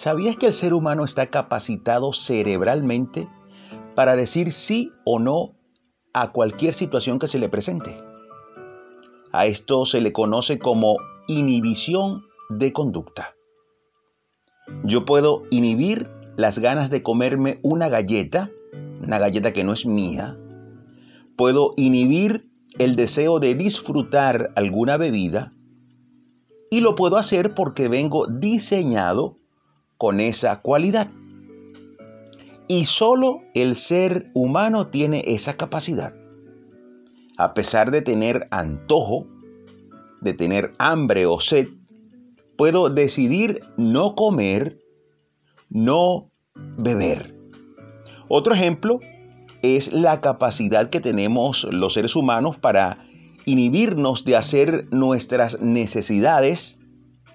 ¿Sabías 0.00 0.38
que 0.38 0.46
el 0.46 0.54
ser 0.54 0.72
humano 0.72 1.04
está 1.04 1.26
capacitado 1.26 2.14
cerebralmente 2.14 3.28
para 3.94 4.16
decir 4.16 4.52
sí 4.52 4.92
o 5.04 5.18
no 5.18 5.58
a 6.14 6.32
cualquier 6.32 6.72
situación 6.72 7.18
que 7.18 7.28
se 7.28 7.38
le 7.38 7.50
presente? 7.50 8.00
A 9.30 9.44
esto 9.44 9.84
se 9.84 10.00
le 10.00 10.10
conoce 10.14 10.58
como 10.58 10.96
inhibición 11.28 12.22
de 12.48 12.72
conducta. 12.72 13.34
Yo 14.84 15.04
puedo 15.04 15.42
inhibir 15.50 16.08
las 16.34 16.58
ganas 16.58 16.88
de 16.88 17.02
comerme 17.02 17.60
una 17.62 17.90
galleta, 17.90 18.50
una 19.02 19.18
galleta 19.18 19.52
que 19.52 19.64
no 19.64 19.74
es 19.74 19.84
mía. 19.84 20.38
Puedo 21.36 21.74
inhibir 21.76 22.48
el 22.78 22.96
deseo 22.96 23.38
de 23.38 23.54
disfrutar 23.54 24.50
alguna 24.56 24.96
bebida 24.96 25.52
y 26.70 26.80
lo 26.80 26.94
puedo 26.94 27.18
hacer 27.18 27.54
porque 27.54 27.88
vengo 27.88 28.26
diseñado 28.28 29.39
con 30.00 30.18
esa 30.18 30.62
cualidad. 30.62 31.08
Y 32.68 32.86
solo 32.86 33.42
el 33.52 33.76
ser 33.76 34.30
humano 34.32 34.86
tiene 34.86 35.22
esa 35.26 35.58
capacidad. 35.58 36.14
A 37.36 37.52
pesar 37.52 37.90
de 37.90 38.00
tener 38.00 38.48
antojo, 38.50 39.26
de 40.22 40.32
tener 40.32 40.72
hambre 40.78 41.26
o 41.26 41.38
sed, 41.38 41.68
puedo 42.56 42.88
decidir 42.88 43.60
no 43.76 44.14
comer, 44.14 44.78
no 45.68 46.30
beber. 46.78 47.34
Otro 48.26 48.54
ejemplo 48.54 49.00
es 49.60 49.92
la 49.92 50.22
capacidad 50.22 50.88
que 50.88 51.02
tenemos 51.02 51.64
los 51.70 51.92
seres 51.92 52.16
humanos 52.16 52.56
para 52.56 53.04
inhibirnos 53.44 54.24
de 54.24 54.36
hacer 54.36 54.86
nuestras 54.92 55.60
necesidades 55.60 56.78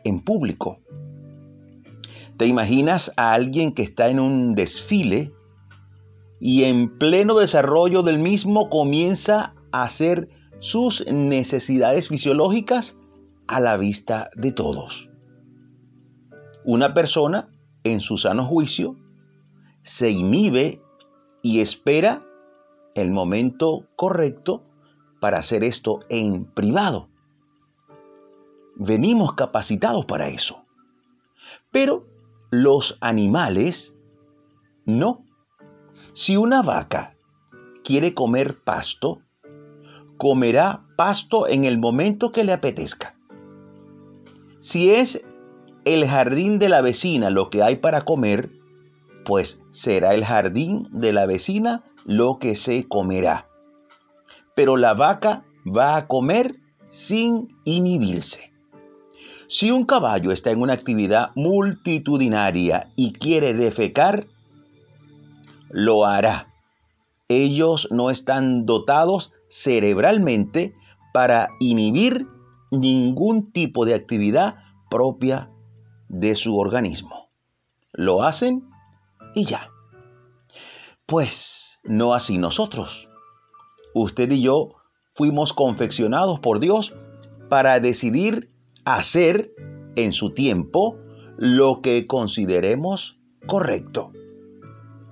en 0.04 0.24
público. 0.24 0.80
¿Te 2.38 2.48
imaginas 2.48 3.14
a 3.16 3.34
alguien 3.34 3.74
que 3.74 3.84
está 3.84 4.10
en 4.10 4.20
un 4.20 4.56
desfile 4.56 5.34
y 6.40 6.64
en 6.64 6.98
pleno 6.98 7.36
desarrollo 7.36 8.02
del 8.02 8.20
mismo 8.20 8.70
comienza 8.70 9.54
a 9.72 9.84
hacer 9.84 10.28
sus 10.60 11.06
necesidades 11.08 12.10
fisiológicas 12.10 12.98
a 13.48 13.62
la 13.62 13.78
vista 13.78 14.32
de 14.36 14.52
todos? 14.52 15.08
Una 16.66 16.94
persona 16.94 17.48
en 17.86 18.02
su 18.02 18.18
sano 18.18 18.46
juicio 18.46 18.98
se 19.84 20.10
inhibe 20.10 20.82
y 21.42 21.62
espera 21.62 22.22
el 22.96 23.12
momento 23.12 23.88
correcto 23.96 24.64
para 25.22 25.38
hacer 25.38 25.64
esto 25.64 26.00
en 26.10 26.46
privado. 26.46 27.08
Venimos 28.76 29.36
capacitados 29.36 30.06
para 30.06 30.28
eso. 30.28 30.58
Pero 31.72 32.15
los 32.64 32.98
animales 33.02 33.94
no. 34.86 35.24
Si 36.14 36.38
una 36.38 36.62
vaca 36.62 37.16
quiere 37.84 38.14
comer 38.14 38.64
pasto, 38.64 39.22
comerá 40.18 40.86
pasto 40.96 41.48
en 41.48 41.66
el 41.66 41.78
momento 41.78 42.32
que 42.32 42.44
le 42.44 42.54
apetezca. 42.54 43.16
Si 44.62 44.92
es 44.92 45.22
el 45.84 46.08
jardín 46.08 46.58
de 46.60 46.70
la 46.70 46.82
vecina 46.82 47.30
lo 47.30 47.50
que 47.50 47.64
hay 47.64 47.78
para 47.78 48.06
comer, 48.06 48.52
pues 49.26 49.60
será 49.72 50.14
el 50.14 50.26
jardín 50.26 50.88
de 50.92 51.14
la 51.14 51.26
vecina 51.26 51.84
lo 52.06 52.40
que 52.40 52.56
se 52.56 52.88
comerá 52.88 53.48
pero 54.56 54.78
la 54.78 54.94
vaca 54.94 55.44
va 55.66 55.98
a 55.98 56.08
comer 56.08 56.56
sin 56.90 57.50
inhibirse. 57.66 58.52
Si 59.48 59.72
un 59.72 59.86
caballo 59.86 60.32
está 60.32 60.52
en 60.52 60.62
una 60.62 60.74
actividad 60.74 61.32
multitudinaria 61.36 62.92
y 62.96 63.14
quiere 63.14 63.54
defecar, 63.54 64.28
lo 65.70 66.06
hará. 66.06 66.48
Ellos 67.28 67.88
no 67.92 68.10
están 68.10 68.66
dotados 68.66 69.32
cerebralmente 69.50 70.74
para 71.14 71.50
inhibir 71.60 72.28
ningún 72.72 73.52
tipo 73.52 73.86
de 73.86 73.94
actividad 73.94 74.56
propia 74.90 75.50
de 76.10 76.36
su 76.36 76.58
organismo. 76.58 77.30
Lo 77.94 78.24
hacen 78.24 78.64
y 79.34 79.46
ya. 79.46 79.70
Pues 81.06 81.80
no 81.84 82.14
así 82.14 82.38
nosotros 82.38 83.08
usted 83.96 84.30
y 84.30 84.42
yo 84.42 84.76
fuimos 85.14 85.54
confeccionados 85.54 86.40
por 86.42 86.60
Dios 86.60 86.94
para 87.50 87.80
decidir 87.80 88.52
hacer 88.86 89.52
en 89.96 90.14
su 90.14 90.34
tiempo 90.34 90.98
lo 91.38 91.82
que 91.82 92.06
consideremos 92.06 93.18
correcto. 93.46 94.12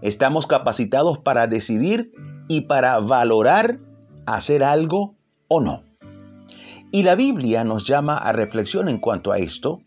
Estamos 0.02 0.48
capacitados 0.48 1.18
para 1.20 1.48
decidir 1.48 2.12
y 2.48 2.62
para 2.62 3.00
valorar 3.00 3.80
hacer 4.26 4.64
algo 4.64 5.16
o 5.48 5.62
no. 5.62 5.84
Y 6.92 7.04
la 7.04 7.16
Biblia 7.16 7.64
nos 7.64 7.88
llama 7.88 8.18
a 8.18 8.32
reflexión 8.32 8.88
en 8.88 9.00
cuanto 9.00 9.32
a 9.32 9.40
esto. 9.40 9.82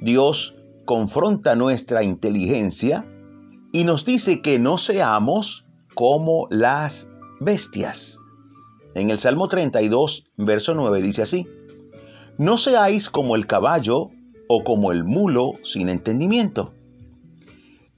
Dios 0.00 0.54
confronta 0.84 1.56
nuestra 1.56 2.02
inteligencia 2.04 3.04
y 3.72 3.84
nos 3.84 4.04
dice 4.04 4.40
que 4.40 4.58
no 4.58 4.78
seamos 4.78 5.64
como 5.94 6.46
las 6.50 7.08
bestias. 7.40 8.18
En 8.94 9.10
el 9.10 9.18
Salmo 9.18 9.48
32, 9.48 10.24
verso 10.36 10.74
9 10.74 11.02
dice 11.02 11.22
así, 11.22 11.46
No 12.42 12.56
seáis 12.58 13.08
como 13.08 13.36
el 13.36 13.46
caballo 13.46 14.10
o 14.48 14.64
como 14.64 14.90
el 14.90 15.04
mulo 15.04 15.52
sin 15.62 15.88
entendimiento, 15.88 16.74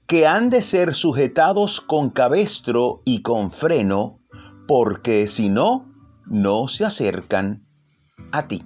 que 0.05 0.27
han 0.27 0.51
de 0.51 0.61
ser 0.61 0.93
sujetados 0.93 1.81
con 1.81 2.11
cabestro 2.11 3.01
y 3.05 3.23
con 3.23 3.49
freno, 3.49 4.19
porque 4.67 5.25
si 5.25 5.49
no, 5.49 5.91
no 6.27 6.67
se 6.67 6.85
acercan 6.85 7.65
a 8.31 8.47
ti. 8.47 8.61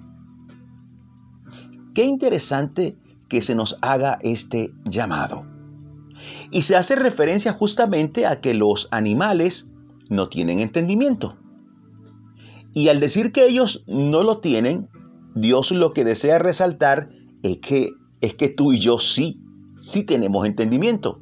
Qué 1.94 2.04
interesante 2.04 2.98
que 3.30 3.40
se 3.40 3.54
nos 3.54 3.78
haga 3.80 4.18
este 4.20 4.74
llamado. 4.84 5.46
Y 6.50 6.60
se 6.60 6.76
hace 6.76 6.94
referencia 6.94 7.54
justamente 7.54 8.26
a 8.26 8.42
que 8.42 8.52
los 8.52 8.86
animales 8.90 9.66
no 10.10 10.28
tienen 10.28 10.60
entendimiento. 10.60 11.38
Y 12.74 12.88
al 12.88 13.00
decir 13.00 13.32
que 13.32 13.46
ellos 13.46 13.82
no 13.86 14.22
lo 14.22 14.40
tienen, 14.40 14.90
Dios 15.34 15.70
lo 15.70 15.92
que 15.92 16.04
desea 16.04 16.38
resaltar 16.38 17.10
es 17.42 17.58
que, 17.58 17.90
es 18.20 18.34
que 18.34 18.48
tú 18.48 18.72
y 18.72 18.80
yo 18.80 18.98
sí, 18.98 19.40
sí 19.80 20.04
tenemos 20.04 20.46
entendimiento. 20.46 21.20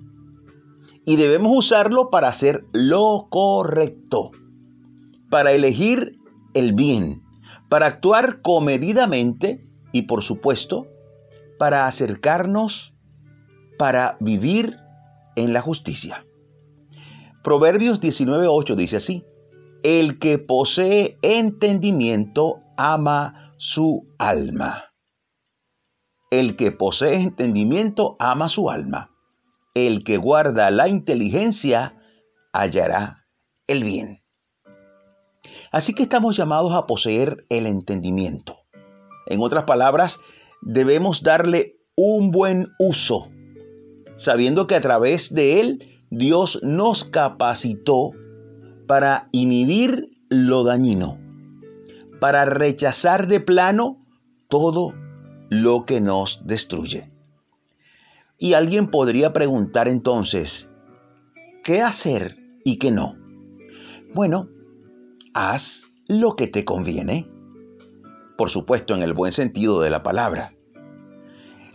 Y 1.05 1.17
debemos 1.17 1.57
usarlo 1.57 2.11
para 2.11 2.29
hacer 2.29 2.65
lo 2.73 3.29
correcto, 3.31 4.31
para 5.31 5.53
elegir 5.53 6.19
el 6.55 6.75
bien, 6.75 7.23
para 7.69 7.87
actuar 7.87 8.43
comedidamente 8.43 9.67
y 9.93 10.03
por 10.03 10.23
supuesto, 10.23 10.87
para 11.59 11.87
acercarnos, 11.87 12.93
para 13.79 14.17
vivir 14.21 14.77
en 15.37 15.53
la 15.53 15.61
justicia. 15.61 16.25
Proverbios 17.43 18.01
19.8 18.01 18.75
dice 18.75 18.97
así, 18.97 19.25
el 19.83 20.19
que 20.19 20.39
posee 20.39 21.19
entendimiento 21.23 22.61
ama 22.77 23.48
su 23.59 24.15
alma. 24.19 24.85
El 26.31 26.57
que 26.57 26.73
posee 26.73 27.17
entendimiento 27.17 28.17
ama 28.19 28.49
su 28.49 28.71
alma. 28.71 29.11
El 29.75 30.05
que 30.05 30.17
guarda 30.17 30.71
la 30.71 30.89
inteligencia 30.89 31.97
hallará 32.53 33.27
el 33.67 33.85
bien. 33.85 34.23
Así 35.71 35.93
que 35.93 36.05
estamos 36.05 36.37
llamados 36.37 36.73
a 36.73 36.87
poseer 36.87 37.45
el 37.49 37.67
entendimiento. 37.67 38.57
En 39.27 39.41
otras 39.43 39.65
palabras, 39.65 40.19
debemos 40.63 41.23
darle 41.23 41.77
un 41.97 42.31
buen 42.31 42.69
uso, 42.79 43.29
sabiendo 44.17 44.67
que 44.67 44.77
a 44.77 44.81
través 44.81 45.33
de 45.35 45.61
él 45.61 46.05
Dios 46.11 46.61
nos 46.63 47.05
capacitó 47.05 48.13
para 48.87 49.29
inhibir 49.33 50.09
lo 50.29 50.65
dañino, 50.65 51.19
para 52.21 52.45
rechazar 52.45 53.27
de 53.27 53.41
plano 53.41 54.05
todo 54.49 54.95
lo 55.51 55.85
que 55.85 56.01
nos 56.01 56.41
destruye. 56.45 57.11
Y 58.39 58.55
alguien 58.55 58.91
podría 58.91 59.33
preguntar 59.33 59.89
entonces, 59.89 60.71
¿qué 61.65 61.83
hacer 61.83 62.37
y 62.65 62.79
qué 62.79 62.91
no? 62.91 63.17
Bueno, 64.15 64.49
haz 65.35 65.83
lo 66.07 66.37
que 66.37 66.47
te 66.47 66.65
conviene. 66.65 67.29
Por 68.37 68.51
supuesto, 68.51 68.95
en 68.95 69.03
el 69.03 69.13
buen 69.13 69.33
sentido 69.33 69.81
de 69.81 69.91
la 69.91 70.03
palabra. 70.03 70.53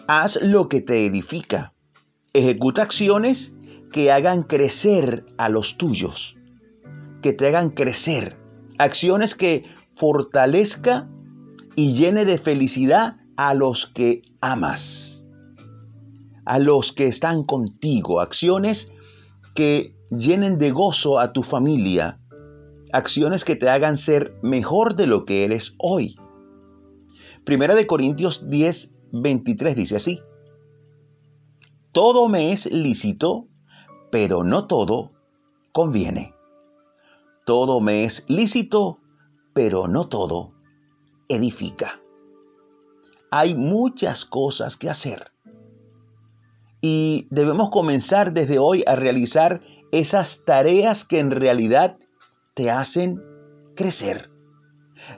Haz 0.07 0.41
lo 0.41 0.69
que 0.69 0.81
te 0.81 1.05
edifica. 1.05 1.73
Ejecuta 2.33 2.81
acciones 2.81 3.53
que 3.91 4.11
hagan 4.11 4.43
crecer 4.43 5.25
a 5.37 5.49
los 5.49 5.77
tuyos, 5.77 6.35
que 7.21 7.31
te 7.31 7.47
hagan 7.47 7.69
crecer, 7.69 8.37
acciones 8.79 9.35
que 9.35 9.63
fortalezca 9.95 11.09
y 11.75 11.93
llene 11.93 12.25
de 12.25 12.37
felicidad 12.37 13.17
a 13.35 13.53
los 13.53 13.87
que 13.87 14.21
amas. 14.41 15.09
a 16.45 16.59
los 16.59 16.91
que 16.91 17.07
están 17.07 17.45
contigo, 17.45 18.19
acciones 18.19 18.89
que 19.55 19.95
llenen 20.09 20.57
de 20.57 20.71
gozo 20.71 21.19
a 21.19 21.31
tu 21.31 21.41
familia, 21.41 22.19
acciones 22.91 23.45
que 23.45 23.55
te 23.55 23.69
hagan 23.69 23.97
ser 23.97 24.35
mejor 24.41 24.95
de 24.95 25.07
lo 25.07 25.23
que 25.23 25.45
eres 25.45 25.73
hoy. 25.77 26.17
Primera 27.45 27.75
de 27.75 27.87
Corintios 27.87 28.49
10, 28.49 28.91
23 29.13 29.75
dice 29.75 29.95
así, 29.95 30.19
Todo 31.91 32.27
me 32.27 32.51
es 32.51 32.65
lícito, 32.65 33.47
pero 34.11 34.43
no 34.43 34.67
todo 34.67 35.11
conviene. 35.71 36.33
Todo 37.45 37.81
me 37.81 38.05
es 38.05 38.23
lícito, 38.27 38.99
pero 39.53 39.88
no 39.88 40.07
todo 40.07 40.53
edifica. 41.27 42.00
Hay 43.31 43.55
muchas 43.55 44.25
cosas 44.25 44.77
que 44.77 44.89
hacer. 44.89 45.31
Y 46.81 47.27
debemos 47.29 47.69
comenzar 47.69 48.33
desde 48.33 48.59
hoy 48.59 48.83
a 48.85 48.95
realizar 48.95 49.61
esas 49.91 50.41
tareas 50.45 51.05
que 51.05 51.19
en 51.19 51.31
realidad 51.31 51.97
te 52.55 52.69
hacen 52.69 53.21
crecer, 53.75 54.29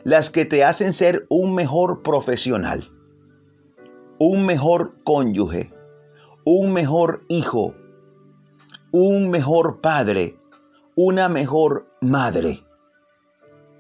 las 0.04 0.30
que 0.30 0.46
te 0.46 0.64
hacen 0.64 0.94
ser 0.94 1.26
un 1.30 1.56
mejor 1.56 2.04
profesional, 2.04 2.92
un 4.20 4.46
mejor 4.46 5.02
cónyuge, 5.04 5.74
un 6.46 6.72
mejor 6.72 7.26
hijo, 7.28 7.74
un 8.92 9.30
mejor 9.30 9.82
padre, 9.82 10.38
una 10.96 11.28
mejor 11.28 11.88
madre. 12.02 12.64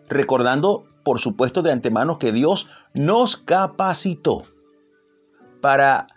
Recordando, 0.07 0.85
por 1.03 1.19
supuesto, 1.19 1.61
de 1.61 1.71
antemano 1.71 2.19
que 2.19 2.31
Dios 2.31 2.67
nos 2.93 3.37
capacitó 3.37 4.43
para 5.61 6.07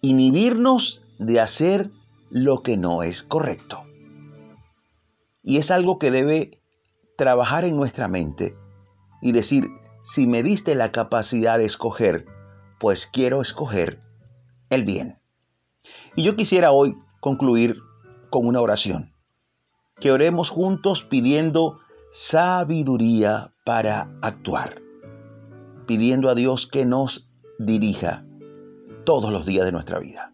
inhibirnos 0.00 1.02
de 1.18 1.40
hacer 1.40 1.90
lo 2.30 2.62
que 2.62 2.76
no 2.76 3.02
es 3.02 3.22
correcto. 3.22 3.82
Y 5.42 5.58
es 5.58 5.70
algo 5.70 5.98
que 5.98 6.10
debe 6.10 6.60
trabajar 7.16 7.64
en 7.64 7.76
nuestra 7.76 8.08
mente 8.08 8.56
y 9.20 9.32
decir, 9.32 9.68
si 10.02 10.26
me 10.26 10.42
diste 10.42 10.74
la 10.74 10.92
capacidad 10.92 11.58
de 11.58 11.64
escoger, 11.64 12.26
pues 12.80 13.06
quiero 13.06 13.40
escoger 13.40 14.00
el 14.70 14.84
bien. 14.84 15.18
Y 16.16 16.24
yo 16.24 16.36
quisiera 16.36 16.72
hoy 16.72 16.96
concluir 17.20 17.76
con 18.30 18.46
una 18.46 18.60
oración. 18.60 19.12
Que 20.00 20.10
oremos 20.10 20.50
juntos 20.50 21.04
pidiendo 21.04 21.78
sabiduría 22.12 23.54
para 23.64 24.10
actuar, 24.20 24.82
pidiendo 25.86 26.28
a 26.28 26.34
Dios 26.34 26.66
que 26.66 26.84
nos 26.84 27.26
dirija 27.58 28.24
todos 29.04 29.32
los 29.32 29.46
días 29.46 29.64
de 29.64 29.72
nuestra 29.72 29.98
vida. 29.98 30.32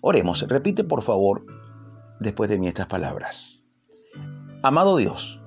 Oremos, 0.00 0.46
repite 0.48 0.84
por 0.84 1.02
favor 1.02 1.44
después 2.20 2.48
de 2.48 2.58
mí 2.58 2.68
estas 2.68 2.86
palabras. 2.86 3.64
Amado 4.62 4.96
Dios, 4.96 5.40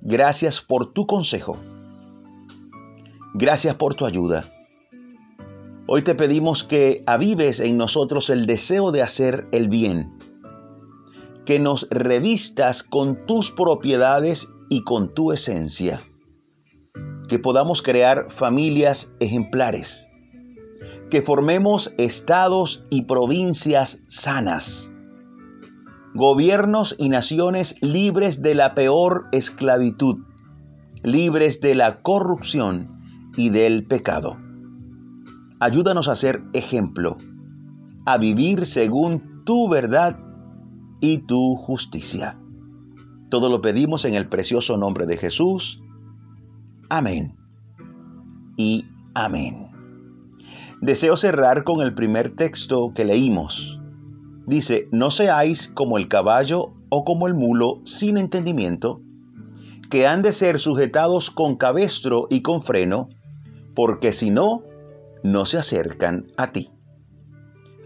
gracias 0.00 0.62
por 0.62 0.94
tu 0.94 1.06
consejo. 1.06 1.58
Gracias 3.34 3.76
por 3.76 3.94
tu 3.94 4.06
ayuda. 4.06 4.50
Hoy 5.86 6.02
te 6.02 6.14
pedimos 6.14 6.64
que 6.64 7.02
avives 7.06 7.60
en 7.60 7.76
nosotros 7.76 8.30
el 8.30 8.46
deseo 8.46 8.90
de 8.90 9.02
hacer 9.02 9.48
el 9.52 9.68
bien, 9.68 10.19
que 11.50 11.58
nos 11.58 11.88
revistas 11.90 12.84
con 12.84 13.26
tus 13.26 13.50
propiedades 13.50 14.46
y 14.68 14.84
con 14.84 15.14
tu 15.14 15.32
esencia, 15.32 16.04
que 17.26 17.40
podamos 17.40 17.82
crear 17.82 18.30
familias 18.30 19.12
ejemplares, 19.18 20.06
que 21.10 21.22
formemos 21.22 21.92
estados 21.98 22.84
y 22.88 23.02
provincias 23.02 23.98
sanas. 24.06 24.92
Gobiernos 26.14 26.94
y 26.98 27.08
naciones 27.08 27.74
libres 27.80 28.42
de 28.42 28.54
la 28.54 28.76
peor 28.76 29.26
esclavitud, 29.32 30.18
libres 31.02 31.60
de 31.60 31.74
la 31.74 32.00
corrupción 32.02 33.00
y 33.36 33.50
del 33.50 33.88
pecado. 33.88 34.36
Ayúdanos 35.58 36.06
a 36.06 36.14
ser 36.14 36.42
ejemplo, 36.52 37.18
a 38.06 38.18
vivir 38.18 38.66
según 38.66 39.42
tu 39.44 39.68
verdad 39.68 40.29
y 41.00 41.18
tu 41.18 41.56
justicia. 41.56 42.38
Todo 43.30 43.48
lo 43.48 43.60
pedimos 43.60 44.04
en 44.04 44.14
el 44.14 44.28
precioso 44.28 44.76
nombre 44.76 45.06
de 45.06 45.16
Jesús. 45.16 45.80
Amén. 46.88 47.36
Y 48.56 48.86
amén. 49.14 49.68
Deseo 50.80 51.16
cerrar 51.16 51.64
con 51.64 51.80
el 51.82 51.94
primer 51.94 52.34
texto 52.34 52.92
que 52.94 53.04
leímos 53.04 53.80
Dice, 54.50 54.88
no 54.90 55.12
seáis 55.12 55.68
como 55.68 55.96
el 55.96 56.08
caballo 56.08 56.72
o 56.88 57.04
como 57.04 57.28
el 57.28 57.34
mulo 57.34 57.82
sin 57.84 58.16
entendimiento, 58.16 59.00
que 59.90 60.08
han 60.08 60.22
de 60.22 60.32
ser 60.32 60.58
sujetados 60.58 61.30
con 61.30 61.54
cabestro 61.54 62.26
y 62.30 62.42
con 62.42 62.64
freno, 62.64 63.10
porque 63.76 64.10
si 64.10 64.30
no, 64.30 64.64
no 65.22 65.44
se 65.44 65.56
acercan 65.56 66.24
a 66.36 66.50
ti. 66.50 66.70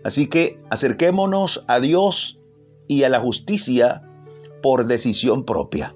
Así 0.05 0.27
que 0.27 0.59
acerquémonos 0.71 1.63
a 1.69 1.81
Dios 1.81 2.39
y 2.89 3.05
a 3.05 3.09
la 3.09 3.21
justicia 3.21 4.03
por 4.63 4.87
decisión 4.87 5.45
propia. 5.45 5.95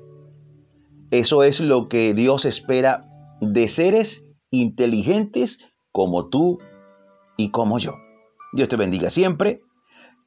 Eso 1.11 1.43
es 1.43 1.61
lo 1.61 1.89
que 1.89 2.15
Dios 2.15 2.45
espera 2.45 3.07
de 3.41 3.69
seres 3.69 4.23
inteligentes 4.51 5.59
como 5.93 6.29
tú 6.29 6.59
y 7.37 7.51
como 7.51 7.79
yo. 7.79 7.95
Dios 8.53 8.69
te 8.69 8.77
bendiga 8.77 9.11
siempre 9.11 9.63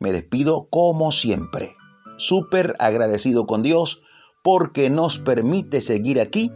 Me 0.00 0.12
despido 0.12 0.66
como 0.68 1.12
siempre, 1.12 1.76
súper 2.18 2.74
agradecido 2.78 3.46
con 3.46 3.62
Dios 3.62 4.02
porque 4.42 4.90
nos 4.90 5.18
permite 5.18 5.80
seguir 5.80 6.20
aquí 6.20 6.50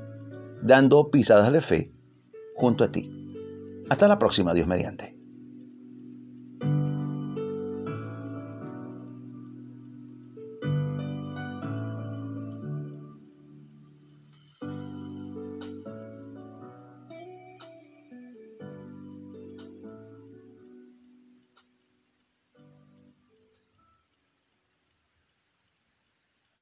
dando 0.63 1.11
pisadas 1.11 1.53
de 1.53 1.61
fe 1.61 1.93
junto 2.57 2.85
a 2.85 2.91
ti. 2.91 3.11
Hasta 3.89 4.09
la 4.09 4.19
próxima, 4.19 4.53
Dios 4.53 4.67
mediante. 4.67 5.16